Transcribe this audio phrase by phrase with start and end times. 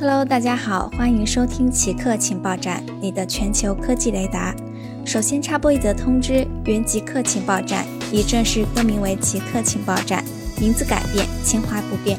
[0.00, 4.54] Hello，大家好，欢迎收听奇客情报站，你的全球科技雷达。
[5.04, 10.24] 首先插播一则通知：原极客情报站已正式更名为奇客情报站，
[10.60, 12.16] 名字改变，情怀不变。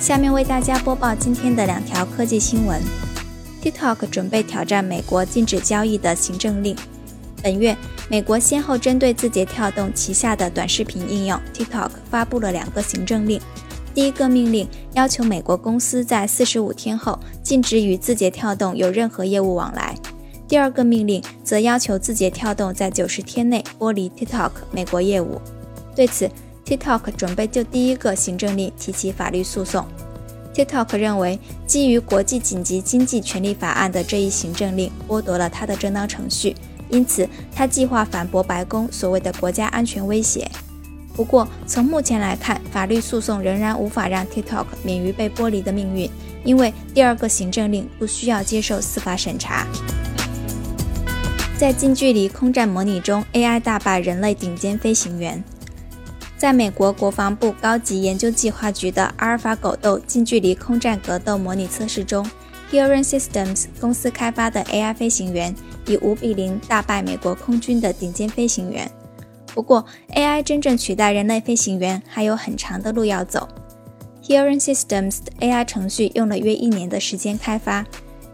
[0.00, 2.82] 下面为大家播报今天的两条科技新闻
[3.62, 6.74] ：TikTok 准备挑战美国禁止交易的行政令。
[7.40, 7.76] 本月，
[8.08, 13.40] 美国先后针对字节跳动旗下的短视频应用 TikTok 发布了两个行政令。
[13.94, 19.94] 第一个命令要求美国公司在四十五天后禁止与字节跳动有任何业务往来。
[20.48, 25.40] 第二个命令则要求字节跳动在九十天内剥离 TikTok 美国业务。
[25.94, 26.28] 对此
[26.66, 29.86] ，TikTok 准备就第一个行政令提起法律诉讼。
[30.52, 36.54] TikTok 认为，基于国际紧急经济权利法案的这一行政令剥夺了他的正当程序，
[36.90, 40.48] 因此他计划反驳白宫所谓的国家安全威胁。
[41.14, 46.10] 不过，从目前来看，法律诉讼仍然无法让 TikTok 免于被剥离的命运，
[46.44, 49.66] 因为第二个行政令不需要接受司法审查。
[51.56, 55.42] 在近距离空战模拟中，AI 大败人类顶尖飞行员。
[56.36, 62.22] 在美国国防部高级研究计划局的阿尔法狗斗近距离空战格斗模拟测试中
[62.70, 65.54] h e r o n Systems 公司开发的 AI 飞行员
[65.86, 68.90] 以五比零大败美国空军的顶尖飞行员。
[69.54, 73.48] 不过，AI 真正取代人类飞行员还有很长的路要走。
[74.24, 77.86] Hearing Systems 的 AI 程序用了约一年的时间开发。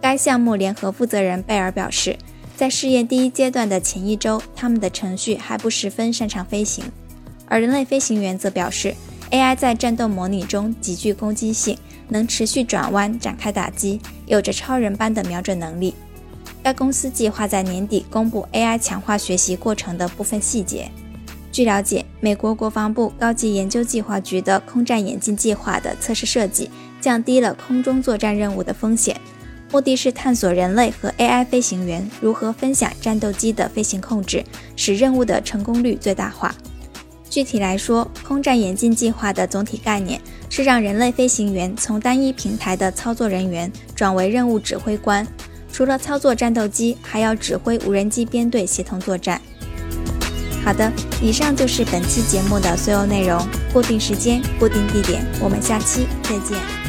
[0.00, 2.16] 该项目联合负责人贝尔表示，
[2.56, 6.84] 在试验第一阶段的前一周，他们的程序还不十分擅长飞行。
[7.46, 8.94] 而人类飞行员则表示
[9.32, 11.76] ，AI 在战斗模拟中极具攻击性，
[12.08, 15.94] 能持续转弯、展开打击，有着超人般的瞄准能力。
[16.62, 20.88] 该公司计划在年底公布 AI 强化学习过程的部分细节。
[21.58, 26.70] 据了解，美国国防部高级研究计划局的空战眼镜计划的测试设计
[27.00, 29.20] 降低了空中作战任务的风险，
[29.72, 34.44] 目的是探索人类和 AI 飞行员如何分享战斗机的飞行控制，
[34.76, 36.54] 使任务的成功率最大化。
[37.28, 45.26] 具体来说，空战眼镜计划的总体概念是让人类飞行员从单一平台的操作人员转为任务指挥官，
[45.72, 49.42] 除了操作战斗机，还要指挥无人机编队协同作战。
[50.68, 50.92] 好的，
[51.22, 53.40] 以上就是本期节目的所有内容。
[53.72, 56.87] 固定时间，固定地点，我们下期再见。